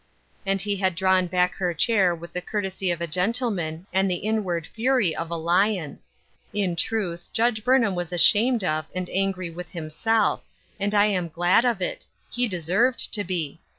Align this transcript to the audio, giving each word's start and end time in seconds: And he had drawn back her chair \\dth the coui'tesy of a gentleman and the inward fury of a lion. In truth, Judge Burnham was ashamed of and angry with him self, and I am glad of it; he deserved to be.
And 0.47 0.59
he 0.61 0.77
had 0.77 0.95
drawn 0.95 1.27
back 1.27 1.53
her 1.53 1.75
chair 1.75 2.15
\\dth 2.17 2.33
the 2.33 2.41
coui'tesy 2.41 2.91
of 2.91 3.01
a 3.01 3.05
gentleman 3.05 3.85
and 3.93 4.09
the 4.09 4.15
inward 4.15 4.65
fury 4.65 5.15
of 5.15 5.29
a 5.29 5.35
lion. 5.35 5.99
In 6.53 6.75
truth, 6.75 7.29
Judge 7.33 7.63
Burnham 7.63 7.93
was 7.93 8.11
ashamed 8.11 8.63
of 8.63 8.87
and 8.95 9.07
angry 9.11 9.51
with 9.51 9.69
him 9.69 9.91
self, 9.91 10.47
and 10.79 10.95
I 10.95 11.05
am 11.05 11.29
glad 11.29 11.65
of 11.65 11.83
it; 11.83 12.07
he 12.31 12.47
deserved 12.47 13.13
to 13.13 13.23
be. 13.23 13.59